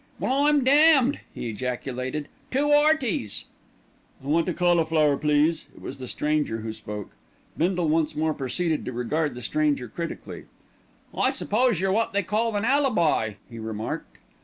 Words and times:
"Well, 0.19 0.47
I'm 0.47 0.63
damned!" 0.63 1.19
he 1.31 1.49
ejaculated. 1.49 2.27
"Two 2.49 2.71
'Earty's." 2.71 3.45
"I 4.23 4.25
want 4.29 4.49
a 4.49 4.53
cauliflower, 4.55 5.15
please." 5.15 5.67
It 5.75 5.79
was 5.83 5.99
the 5.99 6.07
stranger 6.07 6.61
who 6.61 6.73
spoke. 6.73 7.11
Bindle 7.55 7.87
once 7.87 8.15
more 8.15 8.33
proceeded 8.33 8.83
to 8.85 8.93
regard 8.93 9.35
the 9.35 9.43
stranger 9.43 9.87
critically. 9.87 10.45
"I 11.13 11.29
s'pose 11.29 11.79
you're 11.79 11.91
what 11.91 12.13
they 12.13 12.23
call 12.23 12.55
an 12.55 12.65
alibi," 12.65 13.33
he 13.47 13.59
remarked. 13.59 14.17